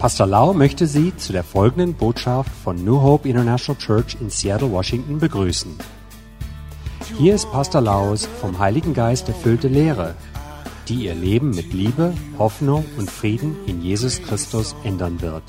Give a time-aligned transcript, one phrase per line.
[0.00, 4.72] Pastor Lau möchte Sie zu der folgenden Botschaft von New Hope International Church in Seattle,
[4.72, 5.78] Washington begrüßen.
[7.18, 10.14] Hier ist Pastor Laus vom Heiligen Geist erfüllte Lehre,
[10.88, 15.42] die Ihr Leben mit Liebe, Hoffnung und Frieden in Jesus Christus ändern wird.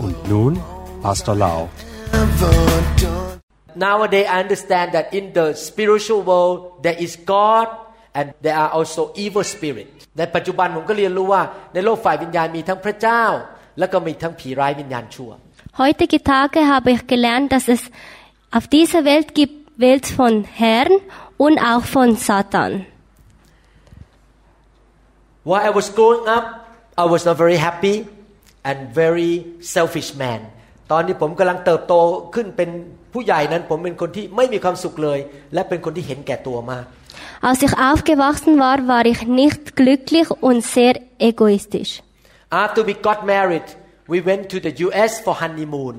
[0.00, 0.58] Und nun
[1.00, 1.68] Pastor Lau.
[3.76, 7.68] Nowadays, I understand that in the spiritual world there is God
[8.14, 11.42] and there are also evil spirit ในปัจจุบันผมก็เรียนรู้ว่า
[11.74, 13.24] ในโลกฝ่ายวิญญาณมีทั้งพระเจ้า
[13.78, 15.32] แล้วก็มีทั้งผีร้ายวิญญาณชั่ว
[15.82, 17.82] Heutige Tage habe ich gelernt, dass es
[18.56, 20.92] auf dieser Welt gibt Welt von Herrn
[21.36, 22.86] und auch von Satan.
[25.44, 26.44] While I was growing up
[26.96, 28.06] I was a very happy
[28.68, 29.32] and very
[29.74, 30.40] selfish man
[30.92, 31.94] ตอนที่ผมกำลังเติบโต
[32.34, 32.70] ขึ้นเป็น
[33.12, 35.18] ผู้ใหญ่นั้น ผมเป็นคนที่ไม่มีความสุขเลย
[35.54, 36.84] และเป็นคนที่เห็นแก่ตัวมาก
[37.41, 42.01] Als ich aufgewachsen war, war ich nicht glücklich und sehr egoistisch.
[42.49, 43.67] After we got married
[44.07, 45.11] we went to the U.S.
[45.25, 45.95] for honeymoon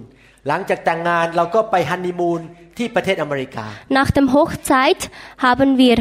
[0.48, 2.40] หลังจากแต่งงานเราก็ไปฮันนีมูน
[2.76, 3.66] ที่ประเทศอเมริกา
[3.98, 5.00] Nach dem Hochzeit
[5.46, 5.96] haben wir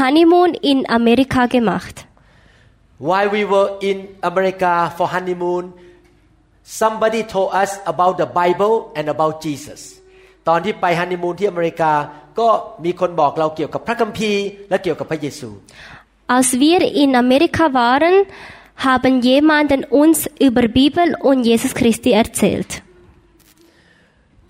[0.00, 1.96] Honeymoon in Amerika gemacht.
[3.08, 3.98] While we were in
[4.30, 5.64] America for honeymoon
[6.80, 9.80] somebody told us about the Bible and about Jesus
[10.48, 11.92] ตอนที่ไปฮันนีมูนที่อเมริกา
[12.40, 12.48] ก็
[12.84, 15.50] มีคนบอกเราเกี่ยวกับพระคัมภีร์ และเกี่ยวกับพระเยซู
[16.36, 18.16] Als wir in Amerika waren,
[18.88, 22.70] haben jemanden uns über Bibel und Jesus Christi erzählt.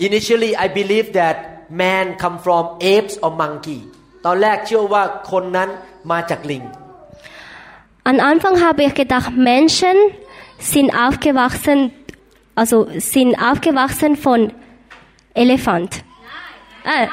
[0.09, 1.37] Initially I believed that
[1.83, 2.63] man come from
[2.95, 3.81] apes or monkey
[4.27, 5.69] ตอนแรกเชื่อว่าคนนั้น
[6.11, 6.65] มาจากลิง
[8.11, 9.97] Am Anfang habe ich gedacht, Menschen
[10.73, 11.79] sind aufgewachsen,
[12.55, 14.41] also sind aufgewachsen von
[15.35, 16.05] Elefant.
[16.85, 17.07] Äh,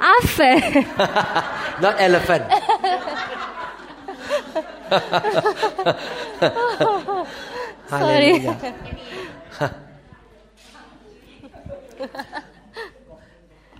[0.00, 0.50] Affe.
[1.80, 2.44] not elephant
[7.90, 8.56] Hallelujah.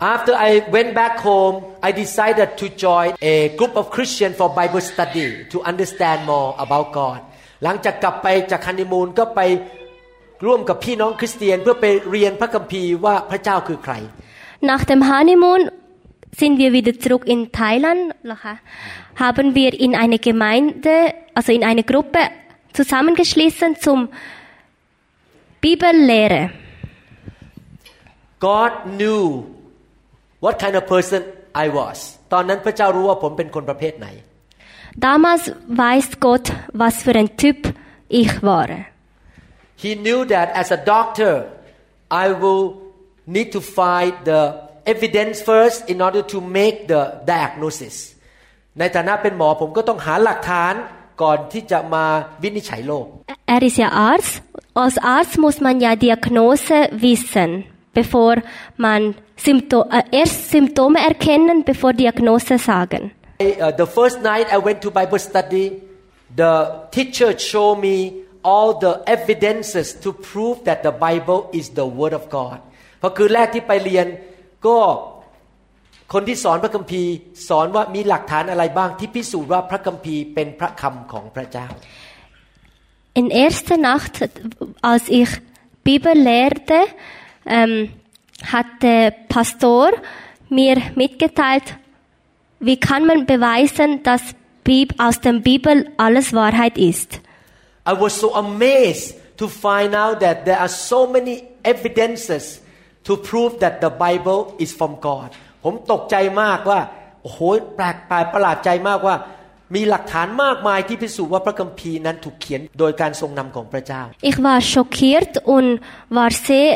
[0.01, 4.81] After I went back home, I decided to join a group of Christians for Bible
[4.81, 7.21] study to understand more about God.
[7.65, 9.41] หลังจากกลับไปจากฮันนีมูนก็ไป
[10.47, 13.95] ร่วมกับพี่น้องคริสเตียนเพื่อไปเรียนพระคัมภีร์ว่าพระเจ้าคือใคร
[14.71, 15.63] Nach dem Honeymoon
[16.41, 18.01] sind wir wieder zurück in Thailand.
[18.31, 18.55] Lacha.
[19.25, 20.95] Haben wir in eine Gemeinde,
[21.35, 22.21] also in eine Gruppe
[22.73, 23.99] zusammengeschlossen zum
[25.61, 26.43] Bibellehre.
[28.41, 29.23] God knew
[30.45, 31.21] what kind of person
[31.65, 31.99] I was
[32.33, 34.09] ตอนนั้นพระเจ้ารู้ว่าผมเป็นคนประเภทไหน
[35.07, 35.45] Damals
[35.83, 36.47] weiß Gott,
[36.83, 37.59] was für ein Typ
[38.21, 38.69] ich war.
[39.83, 41.33] He knew that as a doctor
[42.25, 42.65] I will
[43.35, 44.41] need to find the
[44.93, 47.03] evidence first in order to make the
[47.33, 47.97] diagnosis
[48.79, 50.75] ในฐานะเป็นหมอผมก็ต้องหาหลักฐาน
[51.23, 52.05] ก่อนที่จะมา
[52.43, 53.07] วินิจฉัยโรค
[53.55, 54.35] Er ist ja Arzt.
[54.75, 57.51] Als Arzt muss man ja Diagnose wissen,
[57.95, 58.35] bevor
[58.77, 59.01] man
[59.47, 63.03] Sympto äh, erst Symptome erkennen, bevor Diagnose sagen.
[63.41, 65.67] Uh, the first night I went to Bible study,
[66.37, 66.53] the
[66.97, 67.97] teacher showed me
[68.53, 72.59] all the evidences to prove that the Bible is the Word of God.
[73.01, 74.07] พอคืนแรกที่ไปเรียน
[74.67, 74.79] ก็
[76.13, 77.13] คนที่สอนพระคัมภีร์
[77.49, 81.67] สอนว่ามีหลักฐานอะไรบ้างที่พิสูจน์ว่าพระคัมภีร์เป็นพระคำของพระเจ้า
[83.21, 84.15] In erster Nacht,
[84.91, 85.31] als ich
[85.89, 86.79] Bibel lehrte,
[87.47, 87.75] ähm,
[88.53, 89.91] hat der Pastor
[90.49, 91.67] mir mitgeteilt,
[92.61, 94.23] wie kann man beweisen, dass
[94.65, 97.21] Bib- aus der Bibel alles Wahrheit ist.
[97.91, 99.07] I was so amazed
[99.41, 101.35] to find out that there are so many
[101.73, 102.45] evidences
[103.07, 105.29] to prove that the Bible is from God
[105.65, 106.81] ผมตกใจมากว่า
[107.23, 107.41] โอ้โห
[107.77, 109.17] แปลกแปลกประหลาดใจมากว่า
[109.75, 115.69] มีหลักฐานมากมายที่พิสูจน์ว่าพระคัมภีร์นั้นถูกเขียนโดยการทรงนำของพระเจ้า Ich war schockiert und
[116.19, 116.71] war sehr,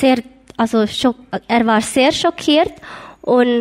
[0.00, 0.16] sehr,
[0.62, 1.16] also schock,
[1.56, 2.74] er war sehr schockiert
[3.36, 3.52] und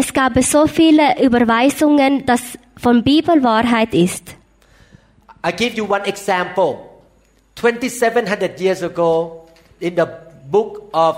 [0.00, 2.42] es gab so viele Überweisungen, dass
[2.84, 4.24] von Bibel Wahrheit ist.
[5.42, 6.72] I give you one example
[7.56, 9.46] 2700 years ago
[9.80, 10.06] in the
[10.50, 11.14] book of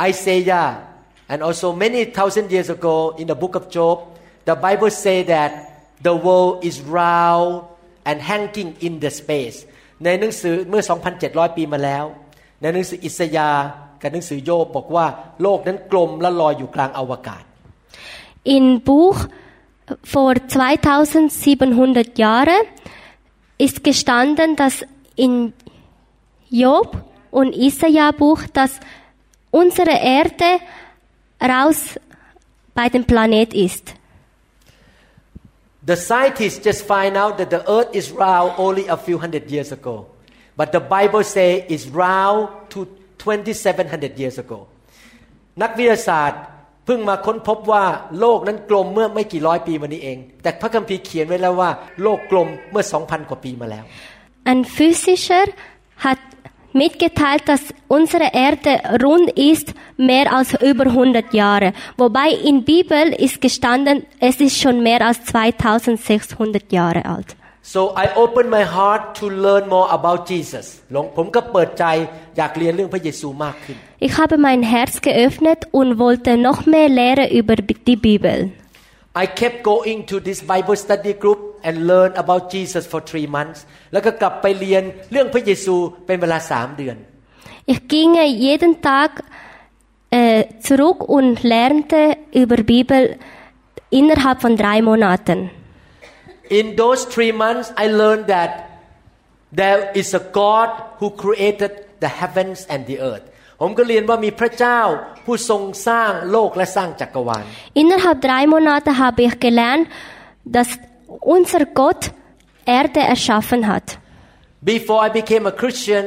[0.00, 0.68] Isaiah
[1.28, 3.96] and also many thousand years ago in the book of Job
[4.44, 5.50] the Bible say that
[6.02, 7.64] the world is round
[8.04, 9.56] and hanging in the space
[10.04, 10.82] ในหนังสือเมื่อ
[11.20, 12.04] 2,700 ปีมาแล้ว
[12.60, 13.64] ในหนังสืออิสยาห์
[14.02, 15.06] กับหนังสือโยบบอกว่า
[15.42, 17.42] โลกนั้นกลมและลอยอยู่กลางอวกาศ
[18.56, 19.20] In Buch
[20.12, 20.34] vor
[21.24, 22.64] 2700 Jahren
[23.58, 24.84] ist gestanden, dass
[25.16, 25.52] in
[26.50, 28.80] Job und Isaiah Buch, dass
[29.50, 30.60] unsere Erde
[31.40, 31.98] raus
[32.74, 33.94] bei dem Planet ist.
[35.86, 39.70] The scientists just find out that the earth is round only a few hundred years
[39.70, 40.06] ago.
[40.56, 42.86] But the Bible say it's round to
[43.18, 44.66] 2700 years ago.
[45.62, 46.44] นักวิทยาศาสตร์เ
[46.89, 47.85] พิ่งมาค้นพบว่า
[48.19, 51.69] โลกนั้นกลมเมื่อไม่กี่ร้อยปีมานี้เอง แต่พระคัมภีร์เขียนไว้แล้วว่า
[52.03, 53.85] โลกกลมเมื่อ2,000กว่าปีมาแล้ว
[54.51, 55.45] Ein Physischer
[56.05, 56.21] hat
[56.81, 57.63] mitgeteilt, dass
[57.97, 58.71] unsere Erde
[59.05, 59.67] rund ist
[60.11, 61.69] mehr als über 100 Jahre.
[61.97, 67.29] Wobei in Bibel ist gestanden, es ist schon mehr als 2600 Jahre alt.
[67.75, 71.85] so I open my heart to learn more about Jesus หลวงผมก็เปิดใจ
[72.37, 78.52] อยากเรียนเรื่องพระเยซูมากขึ้น Ich habe mein Herz geöffnet und wollte noch mehr lernen über die Bibel.
[79.16, 83.60] I kept going to this Bible study group and learn about Jesus for three months
[83.92, 84.82] แล้วก็กลับไปเรียน
[85.12, 85.76] เรื่องพระเยซู
[86.06, 86.96] เป็นเวลาสามเดือน
[87.72, 88.10] Ich ging
[88.48, 89.10] jeden Tag
[90.10, 92.00] äh, zurück und lernte
[92.42, 93.02] über Bibel
[93.98, 95.38] innerhalb von drei Monaten.
[96.60, 98.52] In those three months I learned that
[99.60, 101.72] there is a God who created
[102.04, 103.26] the heavens and the earth
[103.59, 104.79] ผมก็เรียนว่ามีพระเจ้า
[105.25, 107.43] ผู้ทรงสร้างโลกและสร้างจักรวาล
[107.81, 109.85] Innerhalb drei Monate habe ich gelernt,
[110.55, 110.69] dass
[111.35, 112.01] unser Gott
[112.79, 113.85] Erde erschaffen hat.
[114.73, 116.03] Before I became a Christian,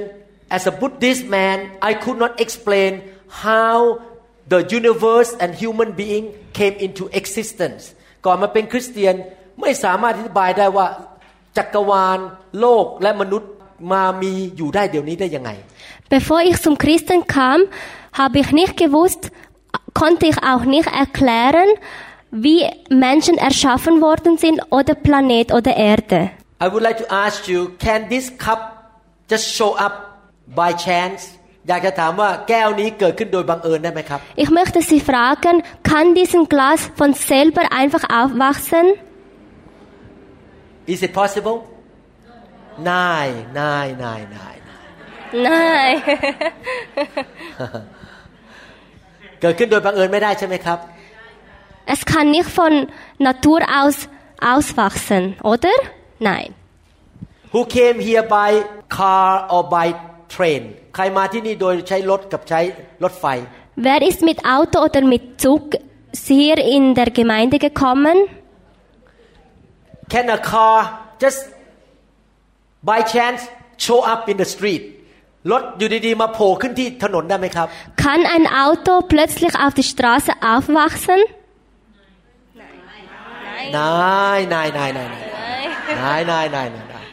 [0.57, 1.59] as a Buddhist man,
[1.91, 2.93] I could not explain
[3.45, 3.77] how
[4.53, 6.25] the universe and human being
[6.59, 7.83] came into existence.
[8.27, 9.15] ก่อนมาเป็นคริสเตียน
[9.61, 10.87] ไม่สามารถอธิบายได้ว่า
[11.57, 12.19] จักรวาล
[12.61, 13.51] โลกและมนุษย์
[13.92, 15.50] มามีอยู่ได้เดี๋ยวนี้ได้ยังไง
[16.16, 17.60] Bevor ich zum Christen kam,
[18.22, 19.22] habe ich nicht gewusst,
[20.02, 21.70] konnte ich auch nicht erklären,
[22.32, 22.60] wie
[22.90, 26.20] Menschen erschaffen worden sind oder Planet oder Erde.
[26.64, 28.62] I would like to ask you can this cup
[29.32, 29.96] just show up
[30.60, 31.22] by chance
[31.70, 35.56] อยากจะถามว่าแก้วนี้เกิดขึ้นโดยบังเอิญได้ไหมครับ Ich möchte Sie fragen,
[35.92, 38.86] kann diesen Glas von selber einfach aufwachsen?
[40.94, 41.56] Is it possible
[42.90, 43.28] นาย
[43.60, 44.56] นายนายนาย
[45.34, 45.94] Nein.
[49.42, 50.80] เกิดขึ้นโดยบังเอิญไม่ได้ใช่ไหมครับ
[51.94, 52.74] Es kann nicht von
[53.28, 53.98] Natur aus
[54.52, 55.76] auswachsen, oder?
[56.30, 56.50] Nein.
[57.54, 58.52] Who came here by
[59.00, 59.88] car or by
[60.36, 60.62] train
[60.96, 62.60] ใครมาที่นี่โดยใช้รถกับใช้
[63.04, 63.26] รถไฟ
[63.88, 65.64] Wer ist mit Auto oder mit Zug
[66.28, 68.18] hier in der Gemeinde gekommen?
[70.14, 70.80] Can a car
[71.24, 71.42] just
[72.91, 73.41] by chance
[73.85, 74.83] show up in the street
[75.53, 77.67] รถอยู่ดีๆมาโผล่ขึ้นที่ถนนได้ไหมครับ
[78.05, 81.21] Kann ein Auto plötzlich auf die Straße aufwachsen?
[83.77, 85.09] นายนายนายนาย
[86.01, 87.07] นายนายนายนายนาย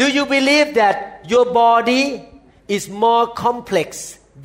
[0.00, 0.96] Do you believe that
[1.32, 2.02] your body
[2.76, 3.88] is more complex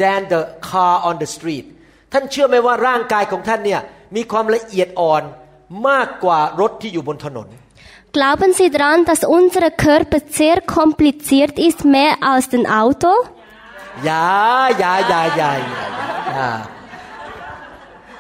[0.02, 1.66] than the car on the street
[2.14, 3.82] ท่านเชื่อไหมว่าร่างกายของท่านเนี่ย
[4.16, 5.24] มีความละเอียดอ่อน
[5.88, 7.48] มากกว่ารถที่อยู่บนถนน
[8.14, 13.08] Glauben Sie daran, dass unser Körper sehr kompliziert ist, mehr als ein Auto?
[14.04, 15.58] Ja, ja, ja, ja, ja.
[16.36, 16.68] ja.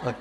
[0.01, 0.15] Okay.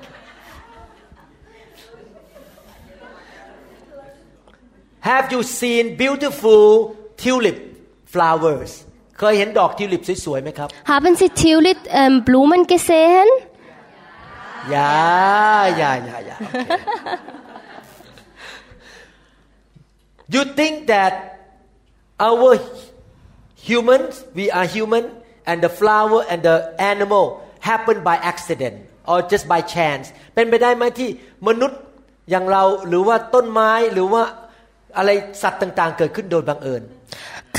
[5.01, 7.75] Have you seen beautiful tulip
[8.05, 8.85] flowers?
[10.85, 13.25] Haben Sie Tulip ähm, Blumen gesehen?
[14.69, 16.37] Ja, ja, ja, ja.
[16.47, 16.65] Okay.
[20.34, 21.12] You think that
[22.28, 22.50] our
[23.68, 25.04] humans we are human
[25.48, 26.56] and the flower and the
[26.92, 27.24] animal
[27.60, 28.76] happen by accident
[29.10, 31.08] or just by chance เป็นไปได้ไหมที่
[31.48, 31.80] มนุษย์
[32.30, 34.22] อย่างเราหรือว่าต้นไม้หรือว่า
[34.96, 35.10] อะไร
[35.42, 36.82] สัตว์ต่างๆ เกิดขึ้นโดยบังเอิญ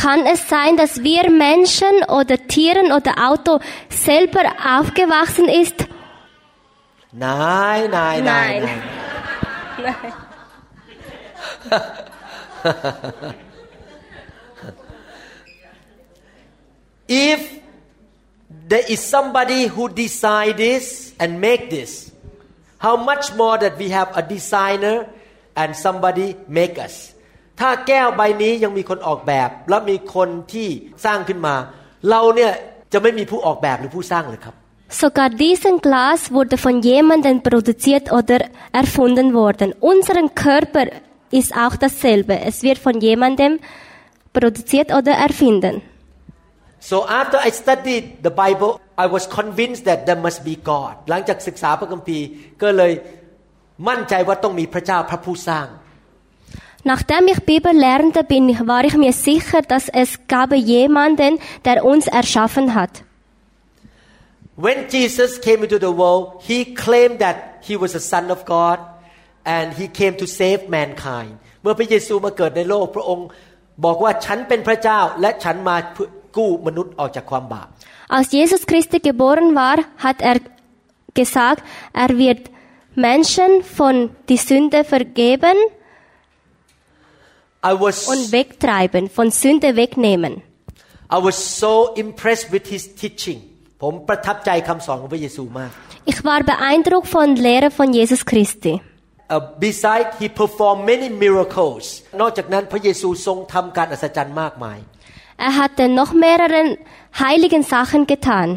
[0.05, 3.53] Kann es sein, dass wir Menschen oder Tieren oder Auto
[4.05, 4.43] selber
[4.75, 5.77] aufgewachsen ist?
[7.24, 8.51] นายนายนาย
[9.86, 10.13] Nein.
[12.63, 13.38] น าย
[17.29, 17.39] if
[18.72, 20.86] there is somebody who design this
[21.22, 21.91] and make this
[22.86, 24.98] how much more that we have a designer
[25.62, 26.27] and somebody
[26.60, 26.96] make us
[27.60, 30.67] ถ้าแก้วใบนี้ยังมีคนออกแบบ และมีคนที่
[31.05, 31.55] สร้างขึ้นมา
[32.10, 32.51] เราเนี่ย
[32.93, 34.55] จะไม่มีผู้ออกแบบหรือผู้สร้างเลยครับ
[35.01, 38.39] Sogar diesen Glas wurde von jemandem produziert oder
[38.72, 39.75] erfunden worden.
[39.79, 40.88] Unser Körper
[41.34, 42.39] ist auch dasselbe.
[42.39, 43.60] Es wird von jemandem
[44.34, 45.81] produziert oder erfinden.
[46.79, 52.25] So after I studied the Bible I was convinced that there must be God หลังจากศึกษาพระคัมภีร์
[52.62, 52.93] ก็เลย
[53.88, 55.67] มั่นใจว่าต้องมีพระเจ้าพระผู้สร้าง
[56.91, 61.84] Nachdem ich Bibel lernte, bin ich, war ich mir sicher, dass es gab jemanden, der
[61.84, 63.03] uns erschaffen hat.
[64.55, 68.79] When Jesus came into the world he claimed that he was a son of God
[69.56, 71.32] and he came to save mankind
[71.62, 73.26] เมื่อพระเยซูมาเกิดในโลก พระองค์
[73.84, 77.68] บอกว่าฉันเป็นพระเจ้าและฉันมาเพื่อกู้มนุษย์ออกจากความบาป
[78.16, 80.38] Als Jesus Christus geboren war, hat er
[81.20, 81.60] gesagt,
[82.04, 82.42] er wird
[83.08, 83.94] Menschen von
[84.30, 85.56] die Sünde vergeben
[87.70, 90.42] I was und wegtreiben, von Sünde wegnehmen.
[91.10, 93.40] I was so impressed with his teaching
[93.82, 95.70] ผมประทับใจคำสอนของพระเยซูมาก
[96.12, 98.72] Ich war beeindruckt von der Lehre von Jesus Christi.
[99.36, 101.84] Uh, besides he performed many miracles
[102.22, 104.79] นอกจากนั้นพระเยซูทรงทำการอัศจรรย์มากมาย
[105.46, 106.62] Er hatte noch mehrere
[107.24, 108.48] heiligen Sachen getan.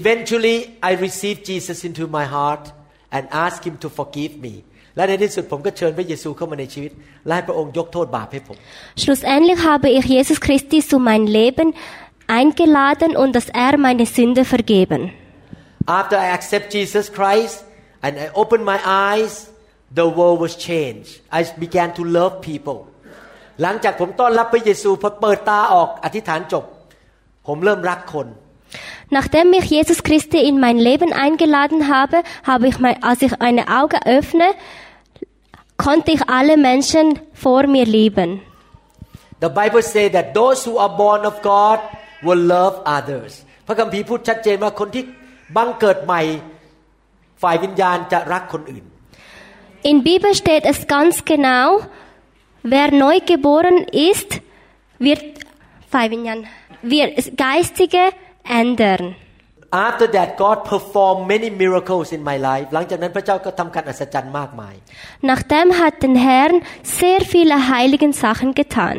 [0.00, 0.56] Eventually
[0.88, 2.64] I received Jesus into my heart
[3.14, 4.54] and asked him to forgive me
[4.96, 6.92] และในที่สุดผมก็เชิญพระเยซูเข้ามาในชีวิต
[7.26, 8.56] และให้พระองค์ยกโทษบาปให้ผม
[9.02, 11.68] Schlussendlich habe ich Jesus Christi zu meinem Leben
[12.38, 15.00] eingeladen und dass er meine Sünde vergeben.
[16.00, 17.56] After I accept Jesus Christ
[18.04, 19.32] and I opened my eyes
[19.98, 22.78] the world was changed I began to love people
[23.62, 26.64] หลังจากผมต้อนรับพระเยซูพอเปิดตาออกอธิษฐานจบ
[27.46, 28.28] ผมเริ่มรักคน
[29.18, 33.64] Nachdem ich Jesus Christi in mein Leben eingeladen habe, habe ich mein, als ich meine
[33.80, 34.48] Augen öffne,
[35.78, 38.42] konnte ich alle Menschen vor mir lieben.
[39.40, 41.78] The Bible says that those who are born of God
[42.26, 43.32] will love others
[43.66, 45.04] พระคัมภีร์พูดชัดเจนว่าคนที่
[45.56, 46.22] บังเกิดใหม่
[47.42, 48.84] ฝ่ายวิญญาณจะรักคนอื่น
[49.82, 51.80] In Bibel steht es ganz genau,
[52.62, 54.40] wer neu geboren ist,
[54.98, 55.22] wird,
[56.82, 58.10] wird Geistige
[58.44, 59.14] ändern.
[59.70, 64.74] After that God performed many miracles in my life หลังจากนั้นพระเจ้าก็ทำการอัศจรรย์มากมาย
[65.30, 66.56] Nachdem hat den Herrn
[67.00, 68.96] sehr viele heiligen Sachen getan.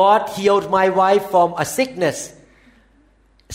[0.00, 2.18] God healed my wife from a sickness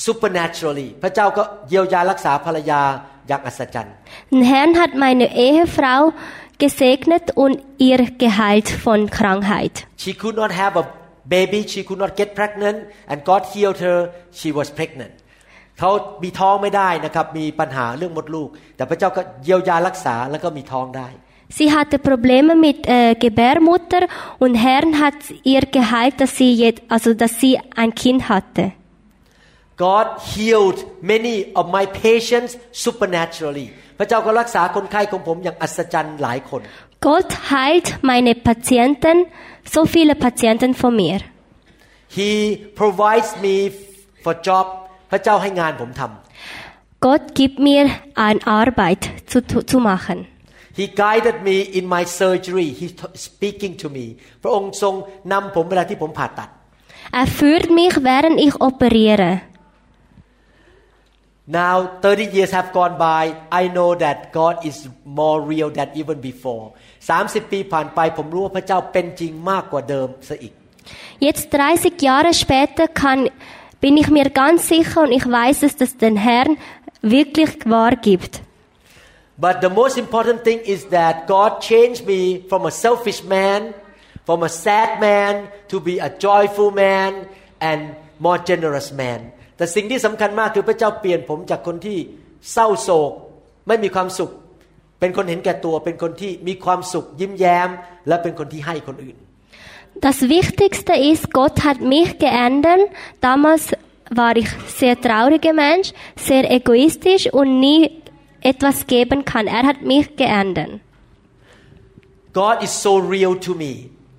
[0.08, 2.82] supernaturally พระเจ้าก็เยียวยารักษาภรรยา
[3.28, 3.96] อย่างอัศจรรย์
[4.32, 6.02] Den Herrn hat meine Ehefrau
[6.64, 7.56] gesegnet und
[7.90, 9.76] ihr geheilt von Krankheit.
[10.04, 10.86] she could not have a
[11.36, 13.98] baby she could not get pregnant and God healed her
[14.40, 15.14] she was pregnant
[15.80, 15.92] เขา
[16.24, 21.10] มีท้องไม่ได้นะครับมีปัญหาเรื่องมดลูก แต่พระเจ้าก็เยียวยารักษาแล้วก็มีท้องได้
[21.58, 24.04] Sie hatte Probleme mit äh, Gebärmutter
[24.40, 28.72] und Herrn hat ihr geheilt, dass sie jetzt, also dass sie ein Kind hatte.
[29.86, 30.80] God healed
[31.12, 32.52] many of my patients
[32.86, 33.68] supernaturally
[34.00, 36.62] พระเจ้าก็รักษาคนไข้ของผมอย่างอัศจรรย์หลายคน
[37.08, 39.18] Gott heilt meine Patienten,
[39.74, 41.20] so viele Patienten von mir.
[42.18, 42.32] He
[42.82, 43.56] provides me
[44.24, 44.66] for job
[45.12, 47.84] พระเจ้าให้งานผมทำ Gott gibt mir
[48.28, 49.38] eine Arbeit zu,
[49.72, 50.18] zu machen.
[50.80, 52.88] He guided me in my surgery He
[53.28, 54.06] speaking to me
[54.44, 54.94] พระองค์ทรง
[55.32, 56.50] นำผมเวลาที่ผมผ่าตัด
[57.20, 59.30] Er führt mich, während ich operiere.
[61.48, 63.24] Now 30 years have gone by
[63.62, 64.78] I know that God is
[65.20, 66.64] more real than even before
[67.10, 70.54] 30 ปีผ่านไปผมรู้ว่าพระเจ้าเป็นจริงมากกว่าเดิมซะอีก
[71.28, 73.20] Jetzt 30 Jahre später kann,
[73.84, 76.52] bin ich mir ganz sicher und ich weiß, dass das den Herrn
[77.16, 78.34] wirklich wahr gibt.
[79.46, 83.62] But the most important thing is that God changed me from a selfish man
[84.26, 87.28] from a sad man to be a joyful man
[87.60, 91.99] and more generous man แต่สิ่งที่สำคัญมากคือพระเจ้าเปลี่ยนผมจากคนที่
[92.53, 93.13] เศร้าโศก
[93.69, 94.31] ไม่มีความสุข
[95.01, 97.69] เป็นคนเห็นแก่ตัว เป็นคนที่มีความสุข ยิ้มแย้ม
[98.09, 99.17] และเป็นคนที่ให้คนอื่น
[100.09, 102.83] Das Wichtigste ist, Gott hat mich geändert.
[103.23, 103.73] Damals
[104.11, 104.49] war ich
[104.81, 108.03] sehr trauriger Mensch, sehr egoistisch und nie
[108.43, 109.47] etwas geben kann.
[109.47, 110.73] Er hat mich geändert.
[112.35, 113.73] God is so real to me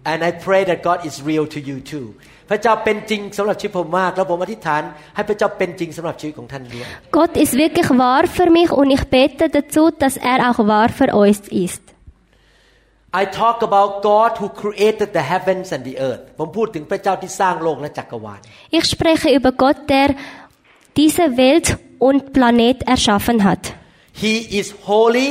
[0.04, 2.16] and I pray that God is real to you too
[2.51, 4.83] พระเจ้าเป็นจริงสำหรับชีวิตผมมาก แล้วผมอธิษฐาน
[5.15, 6.87] ให้พระเจ้าเป็นจริงสำหรับชีวิตของท่านด้วย
[7.19, 11.09] Gott ist wirklich wahr für mich und ich bete dazu, dass er auch wahr für
[11.23, 11.83] uns ist.
[13.23, 18.41] I talk about God who created the heavens and the earth ผมพูดถึงพระเจ้าที่สร้างโลกและจักรวาล
[18.77, 20.09] Ich spreche über Gott, der
[21.01, 21.67] diese Welt
[22.09, 23.63] und Planet erschaffen hat.
[24.23, 25.29] He is holy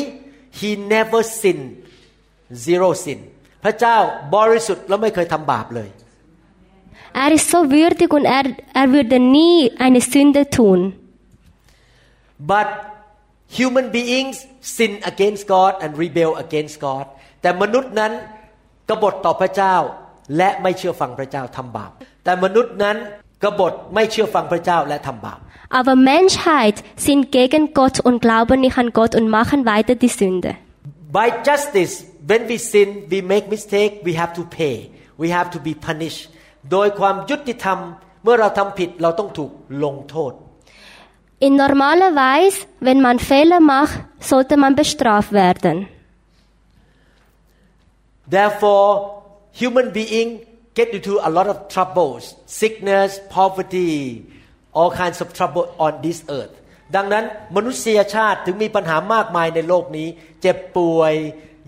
[0.60, 1.60] He never sin
[2.66, 3.20] zero sin
[3.64, 3.98] พระเจ้า
[4.36, 5.90] บริสุทธิ์และไม่เคยทำบาปเลย
[7.14, 10.80] Er ist so würdig und er, er würde nie eine Sünde tun.
[12.54, 12.68] but
[13.60, 17.06] human beings sin against God and rebel against God
[17.42, 18.12] แต่มนุษย์นั้น
[18.90, 19.76] กบฏต่อพระเจ้า
[20.38, 21.92] และไม่เชื่อฟังพระเจ้าทำบาป
[22.24, 22.98] แต่มนุษย์นั้น
[23.44, 25.40] กบฏไม่เชื่อฟังพระเจ้าและทำบาป
[25.80, 30.52] Aber Menschheit sind gegen Gott und glauben nicht an Gott und machen weiter die Sünde.
[31.20, 31.94] by justice
[32.30, 34.76] when we sin we make mistake we have to pay
[35.22, 36.24] we have to be punished
[36.73, 37.79] โดยความยุติธรรม
[38.23, 39.51] เมื่อเราทำผิดเราต้องถูก
[39.85, 40.33] ลงโทษ
[41.47, 43.97] In normaler Weise, wenn man Fehler macht,
[44.31, 45.77] sollte man bestraft werden.
[48.35, 50.29] Therefore, human being
[50.75, 54.25] get into a lot of troubles, sickness, poverty,
[54.73, 56.55] all kinds of trouble on this earth.
[56.97, 57.25] ดังนั้น
[57.57, 60.09] มนุษยชาติถึงมีปัญหามากมายในโลกนี้
[60.43, 61.15] เจ็บป่วย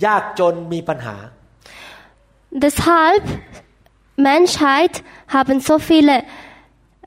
[0.04, 1.16] ยากจนมีปัญหา
[2.62, 3.22] Deshalb,
[4.17, 5.03] Menschheit
[5.35, 6.23] haben so viele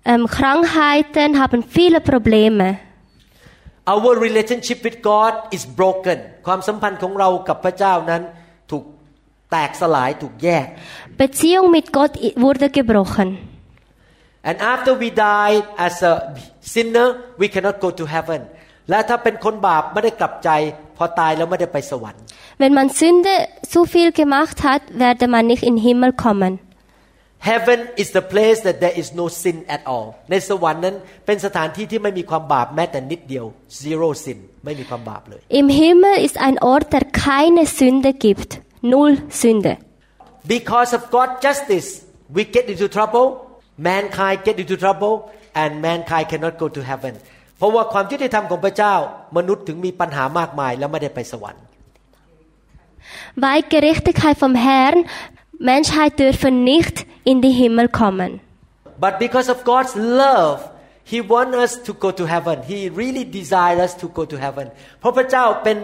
[0.04, 2.78] ähm, Krankheiten, haben viele Probleme.
[3.88, 8.22] Our relationship with God is broken ความสัมพันธ์ของเรากับพระเจ้านั้น
[8.70, 8.84] ถูก
[9.50, 10.66] แตกสลายถูกแยก
[11.20, 13.28] Beziehung mit Gott i- wurde gebrochen.
[14.48, 15.54] And after we die
[15.86, 16.12] as a
[16.74, 17.08] sinner
[17.40, 18.40] we cannot go to heaven
[18.90, 20.50] และถ้าเป็นคนบาปไม่ได้กลับใจ
[20.96, 22.20] พอตายแล้วไม่ได้ไปสวรรค์
[22.62, 23.32] Wenn man Sünde
[23.72, 26.52] zu viel gemacht hat, werde man nicht in den Himmel kommen.
[27.49, 30.95] Heaven is the place that there is no sin at all ในสวรรค์นั้น
[31.25, 33.45] เป็นสถานที่ที่ไม่มีความบาปแม้แต่นิดเดียว
[33.83, 38.51] zero sin ไม่มีความบาปเลย Im Himmel ist ein Ort, der keine Sünde gibt.
[38.91, 39.73] Null Sünde.
[40.55, 41.89] Because of God's justice
[42.35, 43.25] we get into trouble
[43.89, 45.13] mankind get into trouble
[45.61, 47.13] and mankind cannot go to heaven
[47.57, 48.95] เพราะว่าความยุติธรรมของพระเจ้า
[49.37, 51.63] มนุษย์ถึงมีปัญหามากมายแล้วไม่ได้ไปสวรรค์
[53.43, 54.99] Weil Gerechtigkeit vom Herrn,
[55.71, 56.95] Menschheit dürfen nicht
[57.30, 58.30] in den Himmel kommen.
[59.04, 60.58] But because of God's love
[61.12, 64.66] He wants us to go to heaven He really desires us to go to heaven
[65.00, 65.78] เพราะพระเจ้าเป็น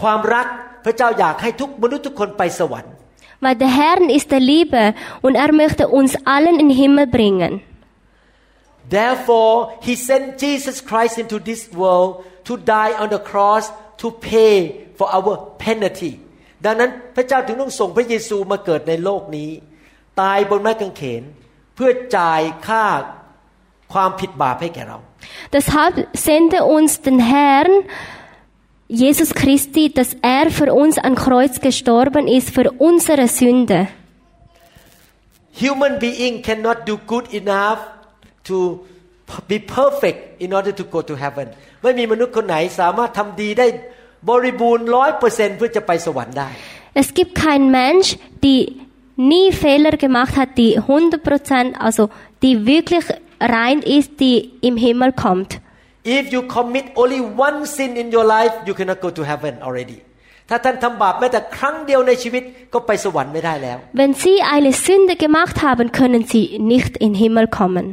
[0.00, 0.46] ความรัก
[0.84, 2.92] พระเจ้าอยากให้ทุกมนุษย์ทุกคนไปสวรรค์
[3.44, 4.82] Weil der Herr ist der Liebe
[5.24, 7.52] und er möchte uns allen in den Himmel bringen.
[8.96, 9.56] Therefore
[9.86, 12.10] He sent Jesus Christ into this world
[12.48, 13.64] to die on the cross
[14.00, 14.56] to pay
[14.98, 15.34] for our
[15.66, 16.12] penalty
[16.64, 19.50] ดังนั้นพระเจ้าถึงต้องส่งพระเยซูมาเกิดในโลกนี้
[20.19, 21.23] ตายบนไม้กางเขน
[21.75, 22.85] เพื่อจ่ายค่า
[23.93, 24.99] ความผิดบาปให้แก่เรา
[25.55, 25.95] Deshalb
[26.27, 27.73] sende uns den Herrn,
[29.03, 33.79] Jesus Christi, dass er für uns am Kreuz gestorben ist, für unsere Sünde.
[35.63, 37.79] Human being cannot do good enough
[38.49, 38.57] to
[39.47, 41.47] be perfect in order to go to heaven
[41.83, 43.67] ไม่มีมนุษย์คนไหนสามารถทำดีได้
[44.29, 46.49] บริบูรณ์ร้อยเปอร์เซนเพื่อจะไปสวรรค์ได้
[47.01, 48.09] Es gibt keinen Mensch,
[48.43, 48.61] die
[49.18, 52.10] nie Fehler gemacht hat, die 100%, also
[52.42, 53.04] die wirklich
[53.40, 55.60] rein ist, die im Himmel kommt.
[56.04, 59.98] If you commit only one sin in your life you cannot go to heaven already
[60.48, 67.86] ถ้าท่านทำบาปแม้แต่ครั้งเดียวในชีวิตก็ไปสวรรค์ไม่ได้แล้ว Wenn Sie eine Sünde gemacht haben, können Sie nicht in den Himmel kommen.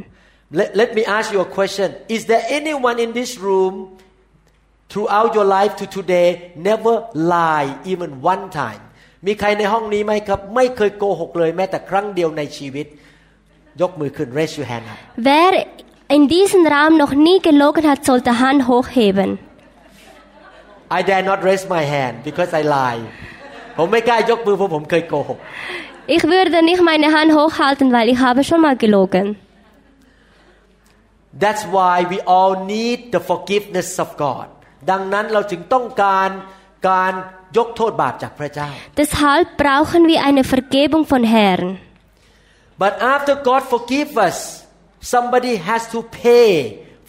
[0.58, 3.74] Let, let me ask you a question Is there anyone in this room
[4.90, 6.28] throughout your life to today
[6.70, 8.82] never lie even one time
[9.25, 12.87] มีใครในห้องนี้ไหมครับ ไม่เคยโกหกเลยแม้แต่ครั้งเดียวในชีวิต
[13.81, 14.97] ยกมือขึ้น raise your hand up
[15.29, 15.51] Wer
[16.15, 19.29] in diesem Raum noch nie gelogen hat, sollte Hand hochheben.
[20.97, 23.01] I dare not raise my hand because I lie
[23.77, 25.39] ผมไม่กล้ายกมือเพราะผมเคยโกหก
[26.15, 29.25] Ich würde nicht meine Hand hochhalten, weil ich habe schon mal gelogen.
[31.43, 34.47] That's why we all need the forgiveness of God
[34.91, 36.29] ดังนั้นเราจึงต้องการ
[36.89, 37.11] การ
[37.57, 38.69] ยกโทษบาปจากพระเจ้า
[39.01, 41.67] Deshalb brauchen wir eine Vergebung von Herrn.
[42.83, 44.37] But after God forgive us,
[45.13, 46.49] somebody has to pay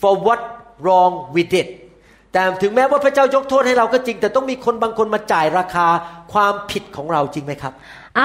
[0.02, 0.40] for what
[0.84, 1.68] wrong we did.
[2.32, 5.86] แต่ถึงแม้ว่าพระเจ้ายกโทษให้เราก็จริง แต่ต้องมีคนบางคนมาจ่ายราคา
[6.32, 7.72] ความผิดของเราจริงไหมครับ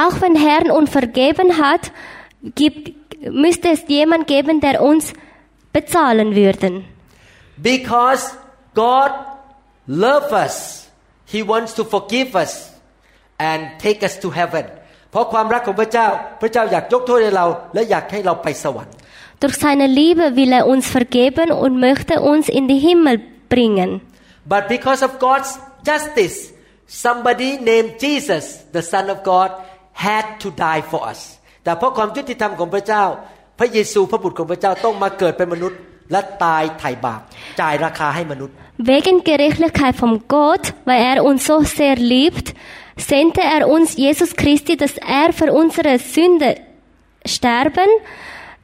[0.01, 1.83] Auch wenn Herrn uns vergeben hat,
[2.61, 2.83] gibt,
[3.45, 5.13] müsste es jemand geben, der uns
[5.71, 6.85] bezahlen würden.
[7.57, 8.23] Because
[8.73, 9.11] God
[9.87, 10.82] love us,
[11.32, 12.52] He wants to forgive us
[13.48, 14.66] and take us to heaven.
[15.10, 16.08] เพราะความรักของพระเจ้า
[16.40, 18.94] พระเจ้าอยากยกโทษให้เรา และอยากให้เราไปสวรรค์
[19.42, 23.16] Durch seine Liebe will er uns vergeben und möchte uns in den Himmel
[23.52, 23.90] bringen.
[24.52, 25.50] But because of God's
[25.90, 26.36] justice,
[27.04, 28.44] somebody named Jesus,
[28.76, 29.50] the Son of God,
[30.06, 31.20] had to die for us.
[31.64, 33.04] แต่เพราะความยุติธรรมของพระเจ้า
[33.58, 35.78] พระเยซูพระบุตรของพระเจ้าต้องมาเกิดเป็นมนุษย์
[36.12, 37.20] และตายไถ่บาป
[37.60, 38.54] จ่ายราคาให้มนุษย์
[38.90, 42.46] Wegen Gerechtigkeit von Gott, weil er uns so sehr liebt,
[43.10, 46.50] sandte er uns Jesus Christi, dass er für unsere Sünde
[47.26, 47.90] sterben.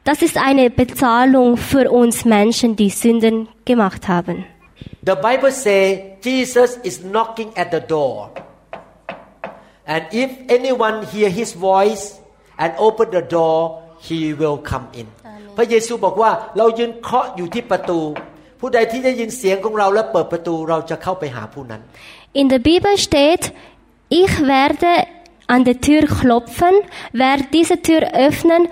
[0.05, 4.45] Das ist eine Bezahlung für uns Menschen, die Sünden gemacht haben.
[5.05, 8.31] The Bible say Jesus is knocking at the door.
[9.85, 12.19] And if anyone hear his voice
[12.57, 15.07] and open the door, he will come in.
[15.56, 18.00] พระเยซูบอกว่าเรายืนเคาะอยู่ที่ประตู
[18.60, 21.82] ผู้ใดที่ได้ยินเสียงของเราและเปิดประตูเราจะเข้าไปหาผู้นั้น
[22.40, 23.42] In der Bibel steht,
[24.22, 24.90] ich werde
[25.54, 26.74] an der Tür klopfen,
[27.22, 28.62] wer diese Tür öffnen,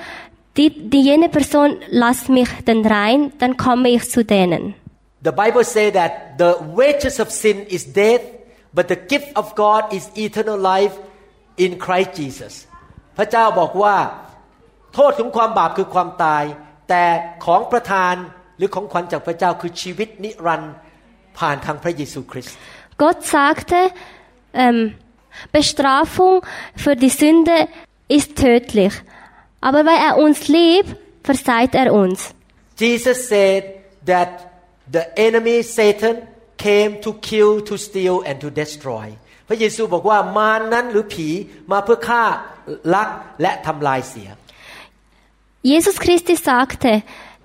[0.57, 1.69] die, die jene Person
[2.03, 4.63] lasst mich dann rein, dann komme ich zu denen.
[5.29, 6.13] The Bible say that
[6.43, 8.25] the wages of sin is death,
[8.73, 10.95] but the gift of God is eternal life
[11.65, 12.55] in Christ Jesus
[13.17, 13.97] พระเจ้าบอกว่า
[14.95, 16.45] โทษของความบาปคือความตาย
[16.89, 17.05] แต่
[17.45, 18.15] ของประทาน
[18.57, 20.75] หรือของขวัญจากพระเจ้าคือชีวิตนิรันดร์
[21.39, 22.57] ผ่านทางพระเยซูคริสต์
[23.03, 23.79] Gott sagte,
[24.53, 24.95] ähm,
[25.53, 26.35] Bestrafung
[26.75, 27.69] für die Sünde
[28.09, 28.95] ist tödlich.
[29.61, 32.35] Aber weil er uns liebt, verzeiht er uns.
[32.77, 33.63] Jesus said
[34.05, 34.31] that
[34.91, 36.17] the enemy Satan
[36.57, 39.07] came to kill to steal and to destroy
[39.49, 41.29] พระเยซูบอกว่ามารนั้นหรือผี
[41.73, 42.25] มาเพื่อฆ่า
[42.95, 43.09] ลัก
[43.43, 44.29] และทำลายเสีย
[45.68, 47.04] Jesus Christus sagte,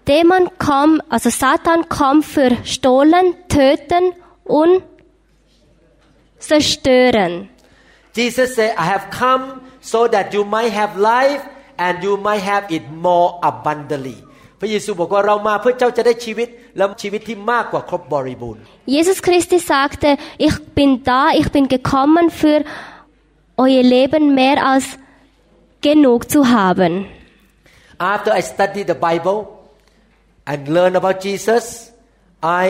[0.09, 4.13] Dämon kommt, also Satan kommt für stohlen, töten
[4.45, 4.83] und
[6.39, 7.49] zerstören.
[8.15, 11.43] Jesus said I have come so that you might have life
[11.77, 14.17] and you might have it more abundantly
[14.61, 18.63] พระเยซูบอกว่าเรามาเพื่อเจ้าจะได้ชีวิตและชีวิตที่มากกว่าครบบริบูรณ์
[18.97, 20.09] Jesus Christus sagte,
[20.47, 22.59] ich bin da, ich bin gekommen für
[23.65, 24.87] euer Leben mehr als
[25.89, 26.93] genug zu haben.
[28.13, 29.39] After I studied the Bible
[30.51, 31.65] and learned about Jesus,
[32.65, 32.67] I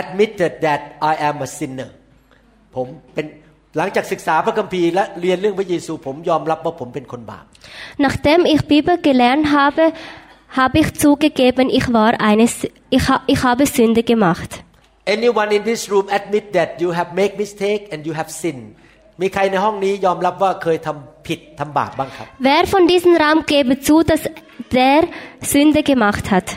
[0.00, 1.88] admitted that I am a sinner.
[2.76, 3.26] ผมเป็น
[3.76, 7.44] หลังจากศึกษาพระคัมภีร์และเรียนเรื่องพระเยซู ผมยอมรับว่าผมเป็นคนบาป
[8.06, 9.84] Nachdem ich Bibel gelernt habe,
[10.60, 14.50] habe ich zugegeben, ich war eine, Sü- ich, ha- ich habe Sünde gemacht.
[15.16, 18.66] Anyone in this room admit that you have make mistake and you have sinned
[19.21, 24.23] มีใครในห้องนี้ยอมรับว่าเคยทำผิดทำบาปบ้างครับ Wer von diesem Raum gebe zu, dass
[24.77, 25.01] der
[25.51, 26.47] Sünde gemacht hat?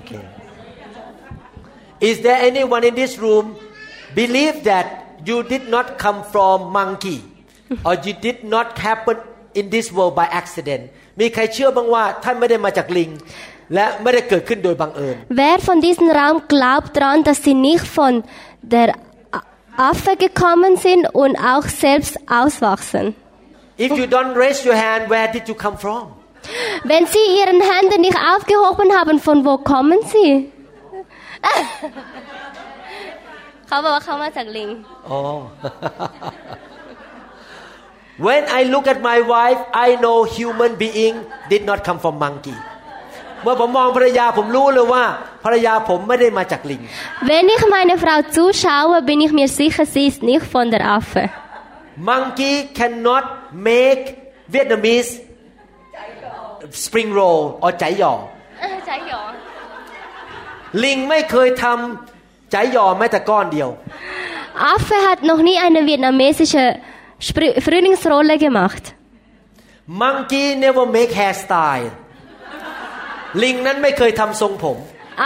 [0.00, 0.22] Okay.
[2.10, 3.44] Is there anyone in this room
[4.20, 4.86] believe that
[5.28, 7.18] you did not come from monkey
[7.86, 9.16] or you did not happen
[9.58, 10.82] in this world by accident
[11.20, 13.10] มีใครเชื่อบ้างว่าท่านไม่ได้มาจากลิง
[13.74, 18.12] และไม่ได้เกิดขึ้นโดยบังเอิญ Wer von diesem Raum glaubt daran, dass sie nicht von
[18.74, 18.88] der
[19.76, 23.14] Affe gekommen sind und auch selbst auswachsen.
[23.76, 23.96] Wenn
[27.06, 30.50] Sie Ihren Hände nicht aufgehoben haben, von wo kommen Sie?
[35.08, 35.42] oh.
[38.18, 42.54] When I look at my wife, I know human being did not come from monkey.
[43.45, 45.03] เมื่อผมมองภรรยาผมรู้เลยว่า
[45.43, 46.81] ภรรยาผมไม่ได้มาจากลิง
[47.29, 51.23] Wenn ich meine Frau zuschaue, bin ich mir sicher, sie ist nicht von der Affe.
[52.09, 53.25] Monkey cannot
[53.69, 54.03] make
[54.53, 55.11] Vietnamese
[56.85, 58.13] spring roll or ใจหย่อ
[60.83, 63.69] ลิงไม่เคยทำใจหย่อแม้แต่ก้อนเดียว
[64.73, 66.63] Affe hat noch nie eine vietnamesische
[67.27, 68.83] Spr Frühlingsrolle gemacht.
[70.03, 71.91] Monkey never make hairstyle
[73.43, 74.77] ลิงนั้นไม่เคยทำทรงผม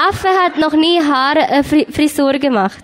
[0.07, 2.83] Affe hat noch nie Haare, äh, Fri Frisur gemacht.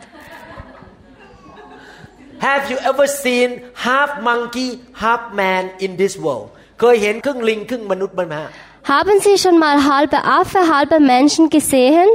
[2.47, 4.69] Have you ever seen half monkey
[5.03, 6.47] half man in this world
[6.79, 8.51] เคยเห็นครึ่งลิงครึ่งมนุษย์บ้างไหมฮะ
[8.93, 12.09] Haben Sie schon mal halbe Affe, halbe Menschen gesehen?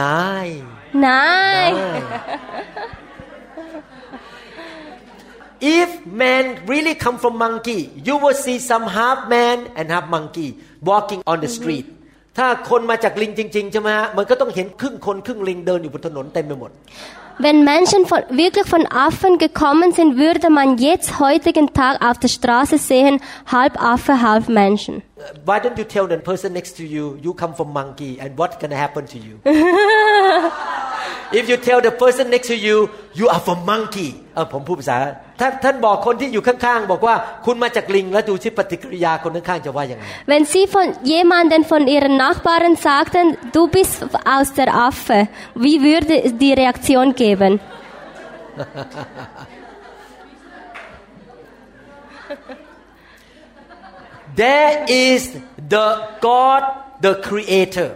[0.00, 0.48] นาย
[1.08, 1.72] Nein.
[5.80, 5.90] If
[6.22, 10.48] man really come from monkey you will see some half man and half monkey
[10.90, 11.86] walking on the street
[12.38, 16.70] ถ้าคนมาจากลิงจริงๆใช่ไหมฮะมันก็ต้องเห็นครึ่งคนครึ่งลิงเดินอยู่บนถนนเต็มไปหมด
[17.38, 22.28] Wenn Menschen von, wirklich von Affen gekommen sind, würde man jetzt heutigen Tag auf der
[22.28, 25.02] Straße sehen, halb Affe, halb Menschen.
[25.44, 28.58] Why don't you tell the person next to you you come from monkey and what
[28.58, 29.34] gonna happen to you
[31.38, 32.76] If you tell the person next to you
[33.18, 34.96] you are from monkey เออผมพูดภาษา
[35.40, 37.14] ถ้าท่านบอกคนที่อยู่ข้างๆ บอกว่า
[37.46, 43.96] คุณมาจากลิง แล้วดูที่ปฏิกิริยาคนข้างๆจะว่ายังไง Wenn Sie von jemanden von Ihren Nachbarn sagten, du bist
[44.36, 45.18] aus der Affe,
[45.64, 47.52] wie würde die Reaktion geben?
[54.34, 55.20] There is
[55.74, 55.86] the
[56.20, 56.62] God
[57.00, 57.88] the Creator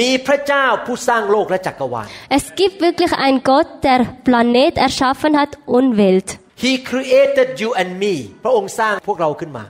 [0.00, 2.06] มีพระเจ้าผู้สร้างโลกและจักรวาล
[2.38, 6.28] Es gibt wirklich einen Gott, der Planet erschaffen hat und Welt.
[6.64, 9.64] He created you and me พระองค์สร้างพวกเราขึ้นมา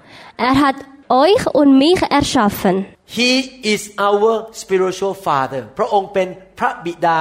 [0.48, 0.76] Er hat
[1.24, 2.74] euch und mich erschaffen.
[3.18, 3.32] He
[3.74, 4.30] is our
[4.62, 6.28] spiritual father พระองค์เป็น
[6.58, 7.20] พระบิดา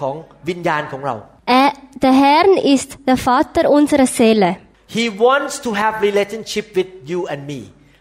[0.00, 0.14] ของ
[0.48, 1.14] วิญญาณของเรา
[1.60, 1.70] Er,
[2.04, 4.50] der Herr ist der Vater unserer Seele.
[4.96, 7.60] He wants to have relationship with you and me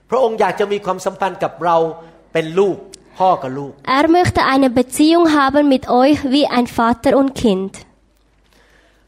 [0.10, 1.78] พระองค์อยากจะมีความสัมพันธ์กับเรา
[2.34, 2.87] เป็นลูกพ่อกับลูก
[3.99, 7.73] Er möchte eine Beziehung haben mit euch wie ein Vater und Kind.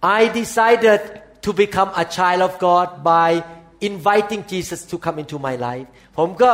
[0.03, 1.01] I decided
[1.43, 3.43] to become a child of God by
[3.81, 5.87] inviting Jesus to come into my life
[6.19, 6.51] ผมก็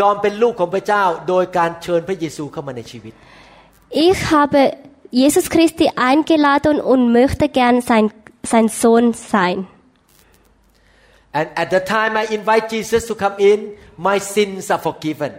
[0.00, 3.12] ยอมเป็นลูกของพระเจ้า โดยการเชิญพระเยซูเข้ามาในชีวิต
[4.08, 4.60] Ich habe
[5.22, 8.04] Jesus Christi eingeladen und möchte gern sein,
[8.52, 9.56] sein Sohn sein.
[11.38, 13.58] and at the time I invite Jesus to come in
[14.08, 15.32] my sins are forgiven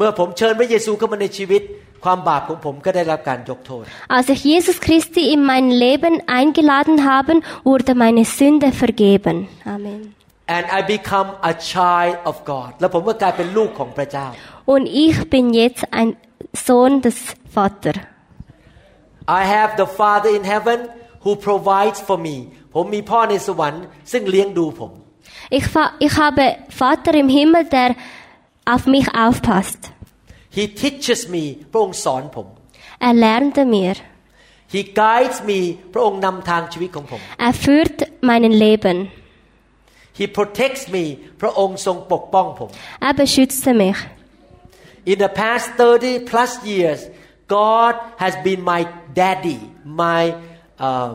[0.00, 1.62] เมื่อผมเชิญพระเยซูเข้ามาในชีวิต
[2.04, 3.84] ความบาปของผมก็ได้รับการยกโทษ
[4.16, 7.32] Als ich Jesus Christi in mein Leben eingeladen habe,
[7.70, 9.36] wurde meine Sünde vergeben.
[9.76, 10.00] Amen.
[10.56, 14.26] and I become a child of God แล้วผมก็กลายเป็นลูกของพระเจ้า
[14.72, 16.08] Und ich bin jetzt ein
[16.66, 17.18] Sohn des
[17.56, 17.98] Vaters.
[19.40, 20.78] I have the Father in heaven
[21.24, 22.36] who provides for me
[22.74, 24.92] ผมมีพ่อในสวรรค์ซึ่งเลี้ยงดูผม
[25.58, 26.44] Ich, fa- ich habe
[26.82, 27.90] Vater im Himmel, der
[28.71, 29.81] auf mich aufpasst.
[30.57, 32.47] He teaches me พระองค์สอนผม
[33.07, 33.95] Er lernte mir.
[34.73, 35.59] He guides me
[35.93, 37.97] พระองค์นำทางชีวิตของผม Er führt
[38.29, 38.97] meinen Leben.
[40.19, 41.03] He protects me
[41.41, 42.69] พระองค์ทรงปกป้องผม
[43.07, 43.99] Er beschützte mich.
[45.11, 46.99] In the past 30 plus years
[47.57, 48.81] God has been my
[49.19, 49.59] daddy
[50.03, 50.23] my
[50.87, 51.11] uh,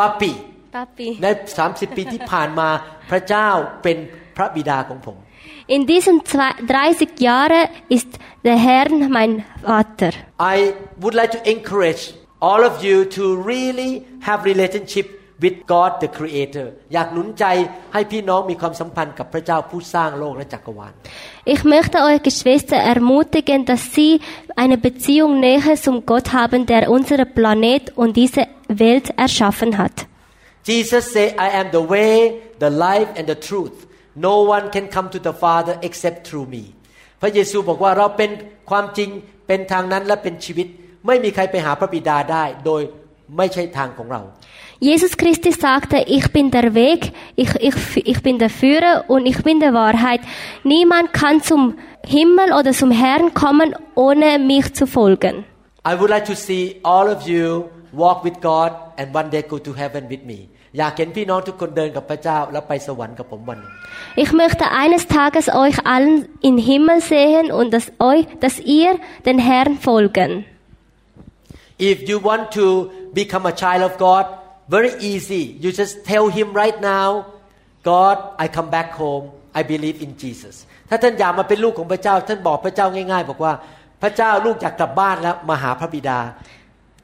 [0.00, 0.34] puppy
[0.76, 1.08] Papi.
[1.22, 1.26] ใน
[1.62, 2.68] 30 ปีที่ผ่านมา
[3.10, 3.48] พระเจ้า
[3.82, 3.96] เป็น
[4.36, 5.16] พระบิดาของผม
[5.66, 8.08] In diesen zwei, 30 Jahren ist
[8.44, 10.10] der Herr mein Vater.
[10.40, 15.06] I would like to encourage all of you to really have relationship
[15.44, 17.44] with God the Creator อยากหนุนใจ
[17.92, 20.92] ให้พี่น้องมีความสัมพันธ์กับพระเจ้าผู้สร้างโลกและจักรวาล
[21.54, 24.12] Ich möchte euch Geschwister ermutigen, dass sie
[24.62, 28.42] eine Beziehung näher zum Gott haben, der unseren Planet und diese
[28.82, 29.96] Welt erschaffen hat.
[30.70, 32.14] Jesus said I am the way
[32.64, 33.76] the life and the truth
[34.26, 36.64] no one can come to the Father except through me
[37.20, 38.30] พระเยซูบอกว่าเราเป็น
[38.70, 39.10] ความจริง
[39.46, 40.66] เป็นทางนั้นและเป็นชีวิต
[41.06, 42.82] ไม่มีใครไปหาพระบิดาได้ โดย
[43.36, 44.22] ไม่ใช่ทางของเรา
[44.90, 47.76] Jesus Christus sagte, ich bin der Weg, ich, ich,
[48.12, 50.22] ich bin der Führer und ich bin der Wahrheit.
[50.64, 55.44] Niemand kann zum Himmel oder zum Herrn kommen, ohne mich zu folgen.
[55.86, 59.58] I would like to see all of you walk with God and one day go
[59.58, 63.73] to heaven with me อยากเห็นพี่น้องทุกคนเดินกับพระเจ้าแล้วไปสวรรค์กับผมวันหนึ่ง
[64.23, 66.15] Ich möchte eines Tages euch allen
[66.49, 68.91] im Himmel sehen und dass, euch, dass ihr
[69.27, 70.31] den Herrn folgen.
[71.91, 72.65] If you want to
[73.21, 74.25] become a child of God
[74.75, 77.07] very easy you just tell him right now
[77.91, 79.25] God I come back home
[79.59, 80.55] I believe in Jesus
[80.89, 83.53] ถ้าท่านอยากมาเป็นลูกของพระเจ้า ท่านบอกพระเจ้าง่าย ๆ บอกว่า
[84.01, 86.19] พระเจ้าลูกอยากกลับบ้านแล้วมาหาพระบิดา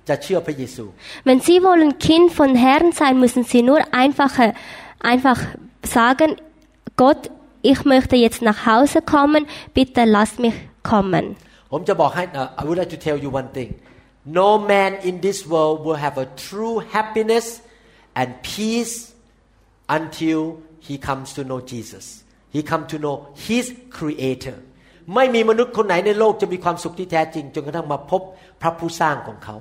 [0.08, 0.84] จะเชื่อพระเยซู
[1.26, 4.52] Wenn Sie wollen Kind von Herrn sein, müssen Sie nur einfach, äh,
[5.12, 5.40] einfach
[5.96, 6.30] sagen,
[7.02, 7.22] Gott,
[7.62, 11.24] ich möchte jetzt nach Hause kommen, bitte lass mich kommen.
[11.72, 13.70] ผมจะบอกให้ uh, I would like to tell you one thing
[14.40, 17.46] no man in this world will have a true happiness
[18.20, 18.94] and peace
[19.98, 20.40] until
[20.88, 22.04] he comes to know Jesus
[22.54, 23.16] he come to know
[23.48, 23.64] his
[23.98, 24.56] creator
[25.14, 28.22] ไม่มีมนุษย์คนไหนในโลกจะมีความสุขที่แท้จริง จนกระทั่งมาพบ
[28.62, 29.56] พระผู้สร้างของเขา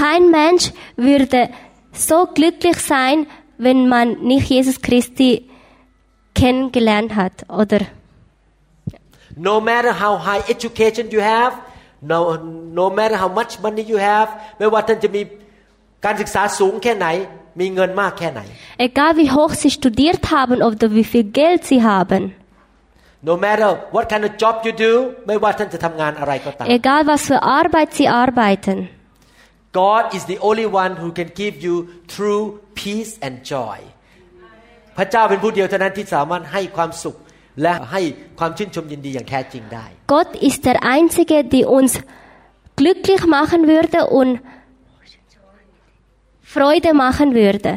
[0.00, 0.64] Kein Mensch
[1.08, 1.40] würde
[2.08, 3.16] so glücklich sein,
[3.64, 5.30] wenn man nicht Jesus Christi
[6.40, 7.80] kennengelernt hat, oder?
[9.36, 11.54] no matter how high education you have
[12.00, 12.36] no
[12.80, 15.22] no matter how much money you have ไม่ว่าท่านจะมี
[16.04, 17.06] การศึกษาสูงแค่ไหน
[17.60, 18.40] มีเงินมากแค่ไหน
[18.88, 22.22] Egal wie hoch Sie studiert haben oder wie viel Geld Sie haben,
[23.29, 24.93] no matter what kind of job you do
[25.27, 28.77] ไม่ว่าท่านจะทำงานอะไรก็ตาม egal was für Arbeit Sie arbeiten,
[29.81, 31.75] God is the only one who can give you
[32.15, 32.43] true
[32.81, 33.79] peace and joy
[34.97, 37.15] พระเจ้าเป็นผู้เดียวเท่านั้นที่สามารถให้ความสุข
[37.61, 38.01] และให้
[38.39, 41.91] ความชื่นชมยินดีอย่างแท้จริงได้ Gott ist der Einzige, der uns
[42.79, 44.31] glücklich machen würde und
[46.55, 47.71] Freude machen würde.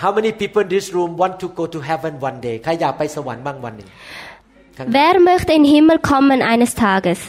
[0.00, 3.88] How many people in this room want to go to heaven one day ใครอยากไปสวรรค์บ้างวันหนึ่ง
[4.98, 7.20] Wer möchte in den Himmel kommen eines Tages?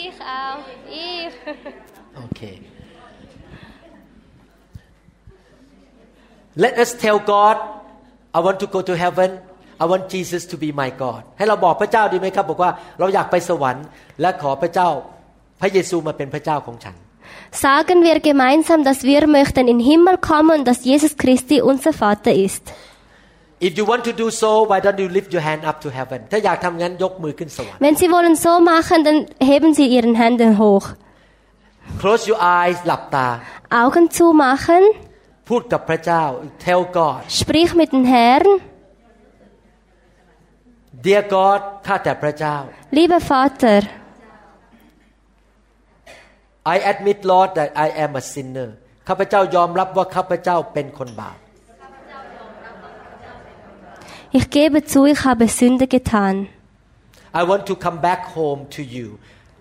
[0.00, 0.64] Ich auch.
[1.08, 1.34] Ich.
[2.16, 2.40] โอเค
[6.64, 7.56] Let us tell God
[8.36, 9.30] I want to go to heaven
[9.82, 13.84] I want Jesus to be my God ให้เราบอกพระเจ้าดีไหมครับ บอกว่าเราอยากไปสวรรค์
[14.20, 14.88] และขอพระเจ้า
[15.60, 16.96] พระเยซูมาเป็นพระเจ้าของฉัน
[17.51, 21.93] Sagen wir gemeinsam, dass wir möchten in den Himmel kommen und dass Jesus Christi unser
[21.93, 22.63] Vater ist.
[23.61, 26.19] If you want to do so why don't you lift your hand up to heaven
[26.31, 29.17] ถ้าอยากทำงั้นยกมือขึ้นสวรรค์ Wenn Sie wollen so machen, dann
[29.49, 30.85] heben Sie Ihren Händen hoch.
[32.01, 33.27] Close your eyes หลับตา
[33.81, 34.83] Augen zumachen,
[35.49, 36.23] พูดกับพระเจ้า
[36.65, 38.49] Tell God sprich mit dem Herrn.
[41.05, 42.55] Dear God ข้าแต่พระเจ้า
[42.97, 43.79] Lieber Vater,
[46.73, 48.69] I admit Lord that I am a sinner
[49.07, 51.37] ข้าพเจ้ายอมรับว่าข้าพเจ้าเป็นคนบาป
[54.31, 56.49] ich gebe zu, ich habe Sünde getan.
[57.33, 59.07] I want to come back home to you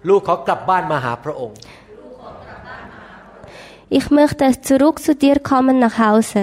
[0.08, 1.58] ลูกขอกลับบ้านมาหาพระองค์
[3.98, 6.42] Ich möchte zurück zu dir kommen nach Hause.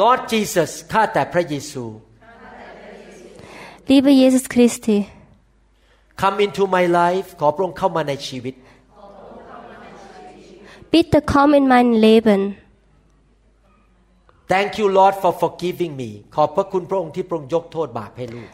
[0.00, 1.84] Lord Jesus ข้าแต่พระเยซู
[3.90, 4.98] Liebe Jesus Christi,
[6.22, 8.54] come into my life ขอพระองค์เข้ามาในชีวิต
[10.94, 12.40] bitte komm in mein Leben.
[14.52, 18.48] Thank you Lord for forgiving me ขอบพระคุณพระองค์ที่พระองค์ยกโทษบาปให้ลูก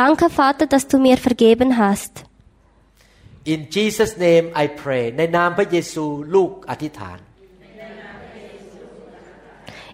[0.00, 2.24] Danke, Vater, dass du mir vergeben hast.
[3.44, 7.18] In Jesus name I pray ในนามพระเยซูลูกอธิษฐาน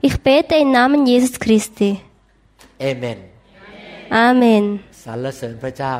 [0.06, 1.90] Ich bete im Namen Jesus Christi.
[2.90, 3.18] Amen
[4.26, 4.64] Amen.
[5.04, 5.94] สรรเสริญพระเจ้า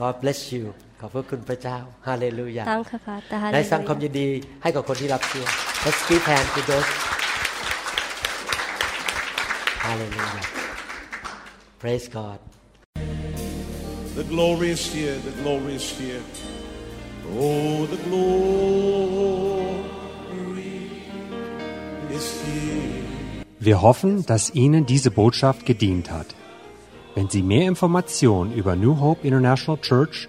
[0.00, 0.64] God bless you
[1.00, 3.38] ขอบพระคุณพระเจ้าฮาเลลูยา Danke, Vater.
[3.54, 4.04] ได้สร้างความ Halleluja.
[4.04, 4.28] ยินดี
[4.62, 5.46] ให้กับคนที่รับเชื่อ
[5.86, 6.90] Let's give hand to those
[9.86, 10.44] Hallelujah
[11.82, 12.38] Praise God
[14.20, 16.22] The glory is here, the glory is here.
[17.36, 18.94] Oh, the glory
[22.16, 23.04] is here.
[23.58, 26.28] Wir hoffen, dass Ihnen diese Botschaft gedient hat.
[27.16, 30.28] Wenn Sie mehr Informationen über New Hope International Church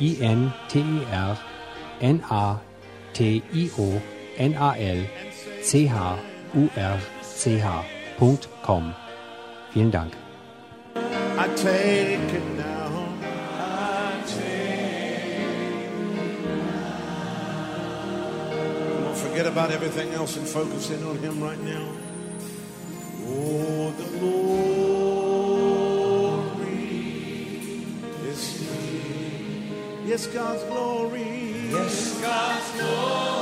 [0.00, 1.38] I N T E R
[2.00, 2.60] N A
[3.12, 4.02] T I O
[4.36, 5.06] N A L
[5.62, 5.92] C H
[6.54, 8.94] U R C H .com.
[9.72, 10.12] Vielen Dank.
[19.38, 21.86] forget about everything else and focus in on Him right now.
[23.22, 23.94] Oh,
[30.18, 31.70] Yes, God's glory.
[31.70, 33.37] Yes, God's glory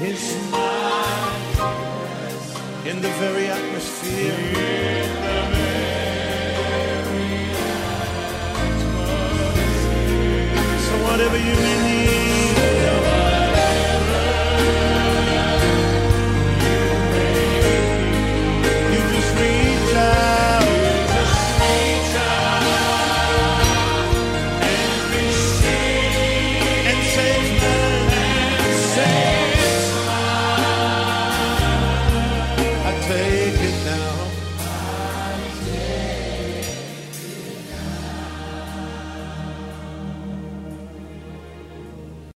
[0.00, 4.67] His mighty presence in the very atmosphere.
[11.18, 12.47] Whatever you need.